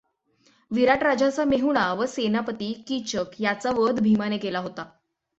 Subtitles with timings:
[0.71, 4.85] विराट राजाचा मेहुणा व सेनापती कीचक याचा वध भिमाने केला होता.